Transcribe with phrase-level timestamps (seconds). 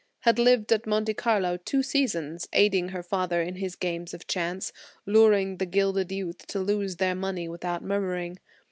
[0.21, 4.73] Had lived at Monte Carlo two seasons, aiding her father in his games of chance,
[5.05, 8.39] luring the gilded youth to lose their money without murmuring.